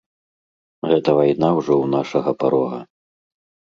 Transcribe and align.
Гэта 0.91 1.09
вайна 1.19 1.47
ўжо 1.57 1.73
ў 1.75 1.85
нашага 1.99 2.31
парога. 2.45 2.79